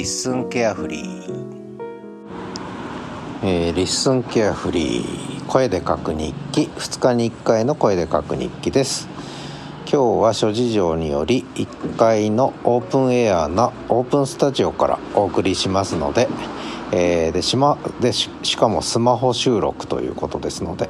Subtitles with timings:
[0.00, 1.78] リッスンケアフリー、
[3.42, 5.46] えー、リッスンケアフリー。
[5.46, 6.70] 声で書く日記。
[6.74, 9.08] 2日に1回の声で書く日記です。
[9.80, 16.28] 今日は諸事情により1階のオープンエアなオープンスタジオからお送りしますので、
[16.92, 20.88] えー、でしまでしかもスマホ収録ということですので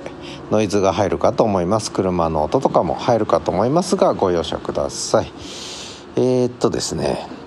[0.52, 1.90] ノイズが入るかと思います。
[1.90, 5.32] 車の音とかも入るかと思いますがご容赦ください。
[6.14, 7.39] えー、っとですね。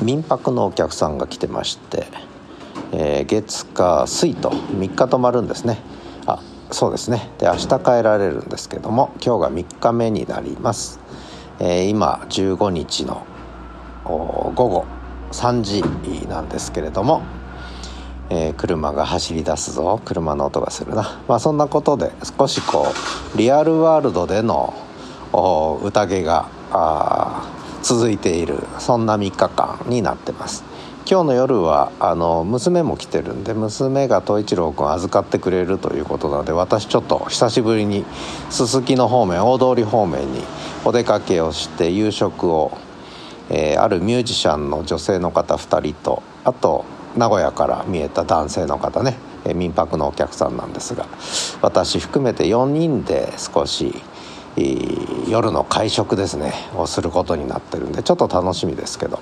[0.00, 2.06] 民泊のお客さんが来てまして、
[2.92, 5.78] えー、月火水と3日泊まるんですね。
[6.26, 7.30] あそうですね。
[7.38, 10.98] で明日帰られるんですけども今日が3日目になります、
[11.60, 13.24] えー、今15日の
[14.04, 14.84] 午後
[15.32, 15.82] 3時
[16.26, 17.22] なんですけれども、
[18.30, 20.00] えー、車が走り出すぞ。
[20.04, 21.20] 車の音がするな。
[21.28, 22.86] まあそんなことで少しこ
[23.34, 24.74] うリアルワールドでの
[25.82, 26.48] 宴が
[27.84, 30.64] 続いているそんな3日間になってます。
[31.06, 38.06] 今日の夜はあの娘も来てるんで娘が統一郎君預かってくれるということなので私ちょっと久しぶりに
[38.48, 40.40] すすきの方面大通り方面に
[40.82, 42.78] お出かけをして夕食を、
[43.50, 46.86] えー、あるミュージシャンの女性の方2人とあと
[47.18, 51.06] 名古屋から見えた男性の方ね、え、民泊のお客さんなんですが
[51.60, 53.94] 私含めて4人で少し
[55.28, 59.18] 夜の会食ですねをすることになってるんでちょっと楽しみですけど。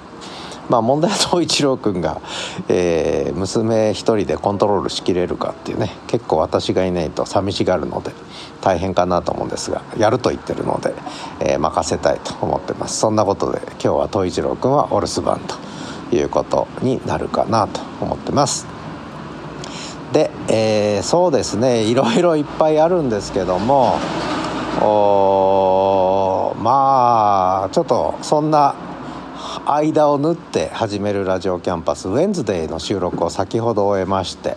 [0.68, 2.20] まあ、問題は東一郎君が、
[2.68, 8.12] えー、娘一人でコントロールしきれるかっていうね結構私がいないと寂しがるので
[8.60, 10.94] 大変かなと思うんですがやると言ってるので、
[11.40, 15.40] えー、任せたいと思ってますそんなことで今日は東一郎君はお留守番
[16.10, 18.66] ということになるかなと思ってます
[20.12, 23.98] で、えー、そうですねいろいろいっぱいあるんですけども
[26.62, 28.74] まあちょっとそんな
[29.66, 34.56] 間を縫って始めるラジオキャンパスウェンズデーの収録を先ほど終えまして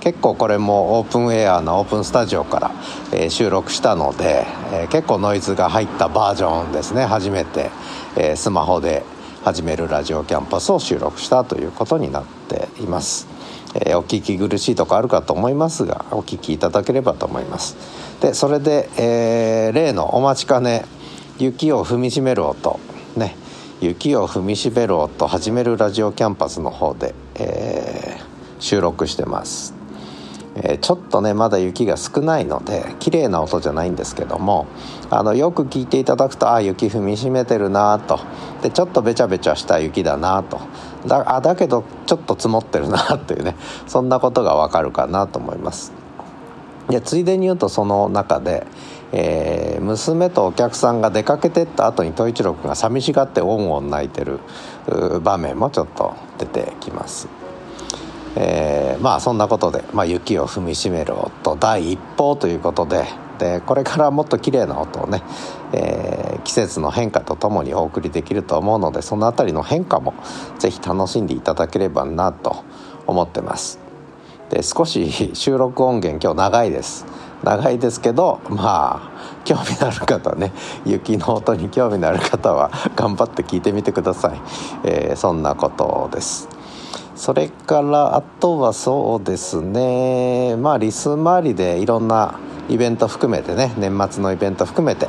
[0.00, 2.70] 結構これもオープンエアのオープンスタジオから、
[3.12, 7.04] えー、収録したので、えー、結構ノイズが入ったバージョンですね。
[7.04, 7.70] 初めて、
[8.16, 9.04] えー、スマホで
[9.44, 13.28] 始めるラジオキャンパスを収録したということになっています、
[13.74, 17.76] えお聞き苦しいとこあるかと思いますがお聞きいただければと思います。
[18.20, 20.84] でそれで、え例のお待ちかね
[21.38, 22.78] 雪を踏みしめる音。
[23.16, 23.36] ね
[23.80, 29.74] 雪を踏みしめる音始めるラジオキャンパスの方で、えー、収録してます、
[30.56, 34.66] えー、ちょっとねまだ雪が少ないので綺麗な音じゃないんですけども
[35.10, 38.20] あのよく聞いていただくとあ雪踏みしめてるなと。
[38.62, 40.60] でちょっとべちゃべちゃした雪だなと。
[41.06, 43.56] だあだけどちょっと積もってるなっていうね
[43.88, 45.92] そんなことがわかるかなと思います。
[46.88, 48.66] でついでに言うとその中で
[49.14, 54.40] えー、娘とお客さんが出かけてった後に統一郎君が寂しがってオンオン泣いてる
[55.20, 57.41] 場面もちょっと出てきます。
[58.36, 63.04] えー、まあそんなことで、まあ、雪を踏みしめる音第一報ということで
[63.38, 65.22] でこれからもっと綺麗な音をね、
[65.72, 70.14] えー、季節の変化とともにお送りできると思うのでその辺りの変化も
[70.58, 72.64] 是非楽しんでいただければなと
[73.06, 73.80] 思ってます。
[74.50, 77.06] で少し収録音源今日長いです。
[77.42, 80.52] 長いですけどまあ興味のある方はね
[80.86, 84.40] 雪の音に興味のある方は頑張って聞いてみてください、
[84.84, 86.48] えー、そんなことです
[87.14, 90.56] それからあとはそうですね。
[90.56, 95.08] まあリス周りでいろんなイベント含めてね年末のイベント含めて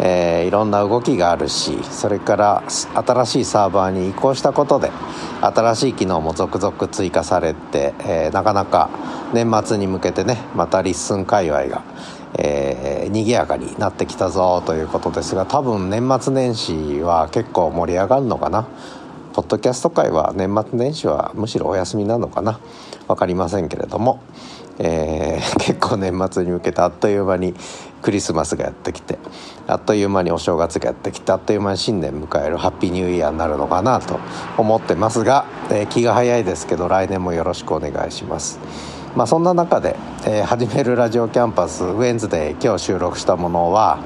[0.00, 4.90] えー、いろんな動きがあるしそれから新しいサーバーに移行したことで
[5.40, 8.90] 新しい機能も続々追加されて、えー、なかなか
[9.32, 11.84] 年末に向けてねまた LISTEN 界隈が、
[12.38, 18.66] えー、賑やかになってきたぞということですが多分年末年始は結構盛り上がるのかな。
[19.32, 22.60] ポッドキャスト界は年末年始はむしろお休みなのかな
[23.08, 24.20] 分かりませんけれども、
[24.78, 27.54] えー、 結構年末に向けてあっという間に
[28.02, 29.18] クリスマスがやってきて
[29.66, 34.18] あっという間にお正月がやってきてあっという間に新年迎えるハッピーニューイヤーになるのかなと
[34.58, 38.60] 思ってますが、えー、気が早いですけど来年もよろしくお願いします。
[39.16, 43.98] まあ、そんな中で、えー、始めるラジオキャンパスウェンズデー今日収録したものは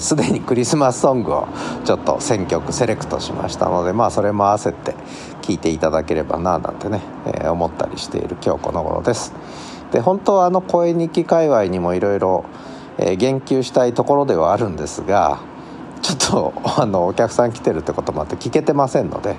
[0.00, 1.48] すで、ー、にクリスマスソングを
[1.84, 4.94] ちょっと選曲セレクトしましたのでまあそれも合わせて
[5.42, 9.32] 聴いていただければななんてね、えー、思ったりしている今日この頃です。
[9.92, 12.44] で本当はあの声日記界隈にもいろいろ
[12.98, 15.40] 言及したいところではあるんですが
[16.02, 19.36] ちょっとあのお客さん来てるってこともあって聞けてませんので、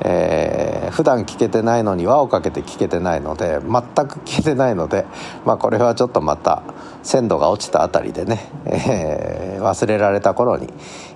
[0.00, 5.04] えー、普段聞けてないのに輪をかけて聞けてないので全く聞けてないので、
[5.44, 6.62] まあ、これはちょっとまた
[7.02, 10.58] 鮮度が落ちたあたりでね、えー、忘れられた頃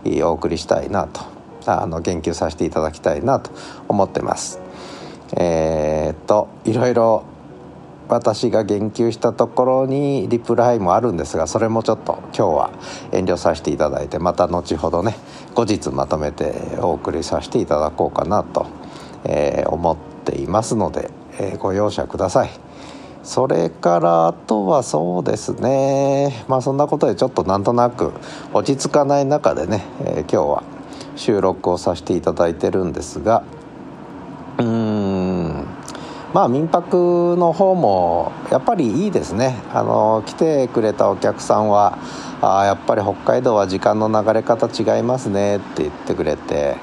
[0.05, 1.21] にお送りしたいなと
[1.67, 3.51] あの言及させていただきたいなと
[3.89, 4.61] 思ってます。
[5.37, 7.25] えー、っといろいろ
[8.13, 12.71] 私が言及したところにリプライもあるんですがそれもちょっと今日は
[13.11, 15.17] 遠慮させていただいてまた後ほどね
[15.55, 18.67] 後日まとめてお送りさせていただこうかなと、
[19.25, 22.51] えー、思っていますので、えー、ご容赦ください。
[23.23, 28.13] それからあとはそうですねまあそんなことでちょっとなんとなく
[28.53, 30.65] 落ち着かない中でね、えー、今日は
[31.15, 33.45] 収録をさせていただいてるんですが
[36.33, 39.61] まあ民泊の方もやっぱりいいですね。
[39.73, 41.99] あの来てくれたお客さんは
[42.41, 46.77] あやっぱり北海道は時間の流れ方違いますねって言ってくれて。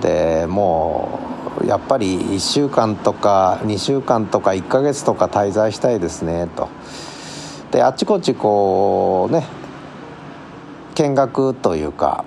[0.00, 1.20] でも
[1.60, 6.68] うやっぱり1週間とか2週間とか1ヶ月とか滞在したいですねと。
[7.70, 9.44] であっちこっちこうね
[10.94, 12.24] 見学というか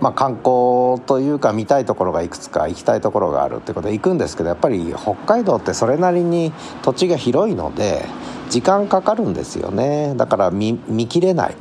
[0.00, 6.52] まあ、観光というか見たいところがいくつか行きたいところがあるってことで行くんですけどやっぱり北海道ってそれなりに
[6.82, 8.04] 土地が広いので
[8.50, 10.14] 時間かかるんですよね。
[10.16, 10.78] だから見
[11.08, 11.56] 切れない。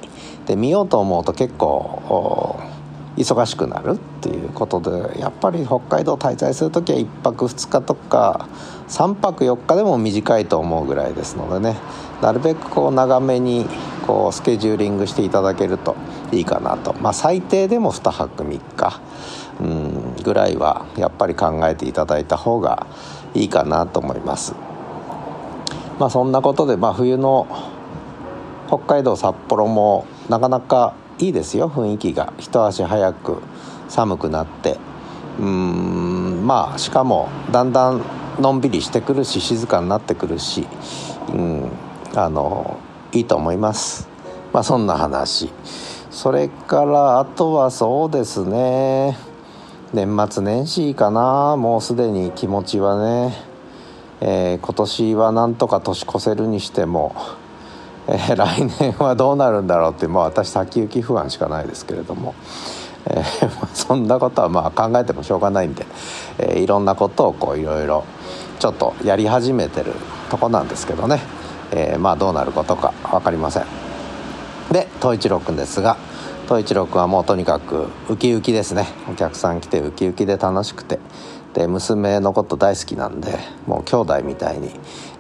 [0.45, 2.59] で見ようと思うと結構
[3.17, 8.47] 忙しくなるっていうことでやっぱり北海道滞在する時は1泊2日とか
[8.87, 11.77] 3泊4日でも短いと思うぐらいですのでね。
[12.21, 13.65] なるべくこう長めに
[14.07, 15.95] こうスケジューリングしていただけると
[16.31, 16.93] いいかなと。
[17.01, 19.01] まあ最低でも2泊3日。
[19.61, 22.87] うんぐらいはやっぱり考えていただいた方が
[23.33, 24.53] いいかなと思います。
[25.99, 27.47] まあそんなことで、まあ、冬の
[28.67, 31.69] 北海道札幌もなかなかいいですよ。
[31.69, 32.33] 雰囲気が。
[32.37, 33.41] 一足早く
[33.87, 34.77] 寒くなって。
[35.39, 38.01] うんまあしかもだんだん
[38.39, 40.65] のんびりしてくるし静かになってくるし、
[41.33, 41.71] うん、
[42.15, 42.77] あの
[43.11, 44.07] いいと思います。
[44.53, 45.49] まあそんな話。
[46.11, 49.17] それからあとはそうですね。
[49.93, 51.55] 年末年始かな。
[51.57, 53.33] もうすでに気持ちはね、
[54.21, 57.15] えー、今年はなんとか年越せるにしても。
[58.07, 62.35] えー、来年はどうなるんだろうって、まあ、私先行き不安しかないですけれども、
[63.07, 65.87] えー、そんなことはまあ考えてもしょうがないんで、
[66.37, 68.05] えー、いろんなことをこういろいろ
[68.59, 69.91] ちょっとやり始めてる
[70.29, 71.19] とこなんですけどね、
[71.71, 73.63] えー、まあどうなることか分かりません。
[74.71, 75.97] で東一郎君ですが
[76.45, 78.87] 東一郎君はもうとにかくウキウキですね。
[79.09, 80.99] お客さん来てウキウキで楽しくて。
[81.53, 84.71] で娘のこと大好きなんでもう兄弟みたいに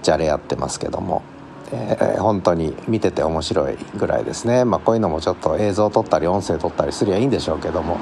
[0.03, 1.21] じゃれ合ってますけども。
[1.71, 7.97] えー、本当に見てて面白いぐらいですね、まあ、こういうのもちょっと映像撮ったり音声撮ったりすりゃいいんでしょうけども。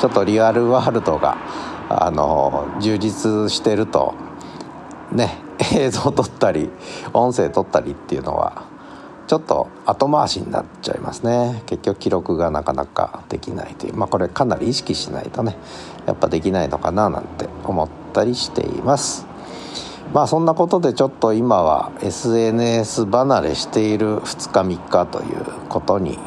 [0.00, 1.36] ちょっとリアルワールドが
[1.88, 4.14] あの充実してると
[5.10, 5.38] ね
[5.72, 6.70] 映像撮ったり
[7.12, 8.64] 音声撮ったりっていうのは
[9.26, 11.62] ちょっと後回しになっちゃいますね。
[11.66, 13.94] 結局記録がなかなかできないという。
[13.94, 15.56] まあこれかなり意識しないとね
[16.06, 19.26] やっぱできないのかななんて思ったりしています。
[20.12, 26.18] まあそんなことでちょっと今は SNS 離れしている2日3日ということに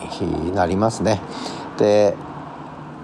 [0.56, 1.20] なりますね。
[1.78, 2.16] で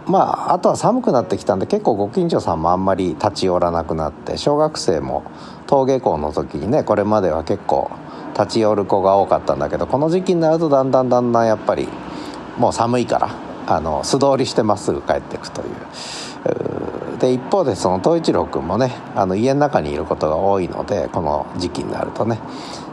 [0.09, 5.23] まああとは寒くなってきたんで結構ご近所さんもあんまり立ち寄らなくなって小学生も
[5.67, 7.91] 登下校の時にねこれまでは結構
[8.33, 11.87] 立ち寄る子が多かったんだけどこの時期になるとだんだんだんだんやっぱり
[12.57, 13.35] もう寒いから
[13.67, 15.69] あの素通りしてまっすぐ帰っていくという。
[17.19, 22.39] で一方でその東一郎君もねあの家の中にいることが多いのでこの時期になるとね。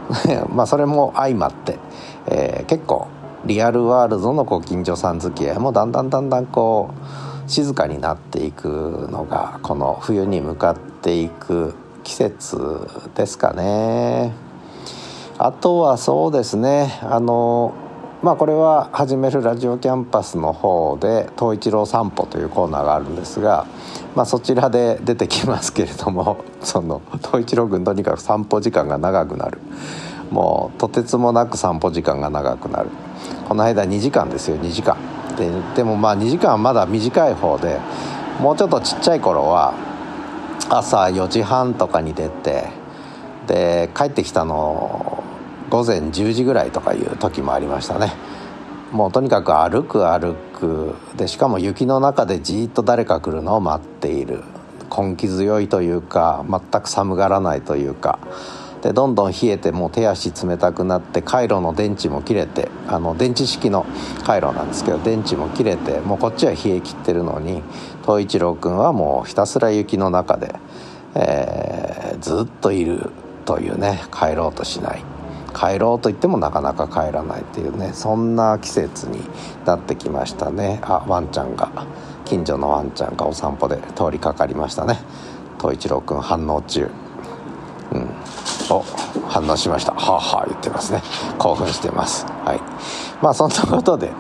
[0.53, 1.79] まあそれも相まって、
[2.27, 3.09] えー、結構
[3.47, 6.91] リアルワールドのご近所さん付き合いもだんだんだんだんこ
[7.47, 12.59] う静かになっていくのがこの冬に向かっていく季節
[13.15, 14.33] ですかね。
[15.39, 17.75] あとはそうですねあの
[18.23, 23.67] まあこれは始めるラジオキャンパスの方で「東一郎散歩」というコーナーがあるんですが、
[24.15, 29.59] まあ、そちらで出てきますけれどもその東一郎君とにかく散歩時間が長くなる
[30.31, 32.91] もうとてつもなく散歩時間が長くなる。
[33.49, 34.97] この間2時間ですよ2時間。
[35.37, 37.79] ででもまあ2時間はまだ短い方で
[38.41, 39.75] もうちょっとちっちゃい頃は
[40.69, 42.69] 朝4時半とかに出て
[43.47, 45.23] で帰ってきたの
[45.71, 48.13] 午前10時ぐらいとかいう時もありましたね。
[48.93, 50.95] もうとにかく歩く歩く。
[51.17, 54.43] でしかも雪の中でじっと誰か来るのを待っている。
[54.97, 58.19] 根気強いというか全く寒がらないというか。
[58.87, 63.85] でどんどん冷えてもう手足冷たくなって回路の電池も切れてあの電池式の
[64.25, 67.63] 回路なんですけど電池も切れてもうこっちは冷え切ってるのに
[68.03, 70.55] 東一郎君はもうひたすら雪の中で、
[71.17, 73.11] えー、ずっといる
[73.45, 75.03] というね帰ろうとしない。
[75.53, 79.21] 帰ろうと言ってもなかなか帰らないっていうねそんな季節に
[79.65, 80.79] なってきましたね。
[80.83, 81.73] あワンちゃんが
[82.25, 85.01] 近所のワンちゃんがお散歩で通りかかりましたね。
[85.59, 86.89] 東一郎くん反応中。
[87.93, 88.11] うん。
[88.71, 88.85] お
[89.29, 89.93] 反応しました。
[89.93, 91.03] はあはあ言ってますね。
[91.39, 92.27] 興奮してます。
[92.45, 92.61] はい。
[93.23, 94.13] まあそんなことで、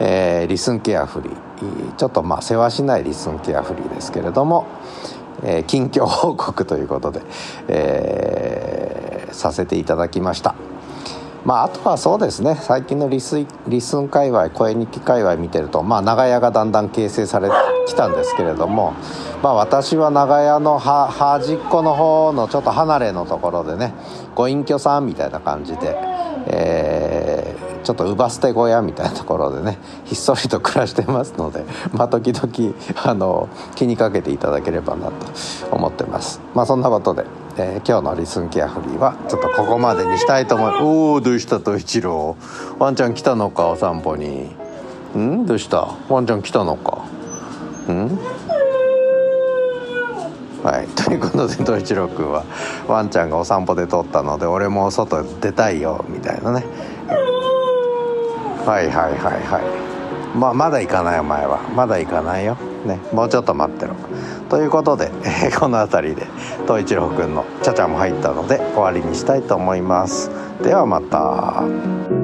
[0.00, 1.92] えー、リスンケアフリー。
[1.96, 4.66] ちょっとまあ世話しないリスンケアフリーですけれども、
[5.44, 7.22] えー、近況報告ということで、
[7.68, 10.54] えー、させていただきました。
[11.44, 12.54] まあ、あとはそうですね。
[12.54, 17.54] 最近のリスリスン界隈声日記界隈見てると、まあ、長屋がだんだん形成されて
[17.88, 18.94] きたんですけれども、
[19.42, 23.92] まあ、私は長屋の端っこの方のちょっと離れのところでね
[24.36, 25.96] ご隠居さんみたいな感じで、
[26.46, 32.74] えー、ちょっと乳母捨て小屋みたいなところでね ひっそりと暮らしてますので、 まあ、時々
[33.04, 35.12] あの気にかけていただければなと
[35.70, 36.40] 思ってます。
[36.54, 37.24] まあ、そんなことで
[37.54, 42.34] えー、今日のリスンケアフリーはちょっとここまでにしたいと思いますおおどうしたと一郎
[42.78, 44.48] ワンちゃん来たのかお散歩に。
[45.18, 45.44] ん？
[45.44, 45.94] どうした？
[46.08, 47.04] ワンちゃん来たのか。
[47.92, 48.18] ん？
[50.62, 50.86] はい。
[50.88, 52.44] ということで東一郎君は
[52.88, 56.64] ワンちゃんがお散歩で通ったので俺も外出たいよみたいなね
[58.66, 59.60] はいはいはいは
[60.34, 60.36] い。
[60.36, 61.60] まあまだ行かないお前は。
[61.74, 62.56] まだ行かないよ。
[62.86, 62.98] ね。
[63.12, 63.94] もうちょっと待ってろ。
[64.48, 66.26] ということで、えー、この辺りで
[66.66, 70.30] 東一郎くんのちゃちゃも入ったので終わりにしたいと思います。
[70.62, 72.21] ではまた。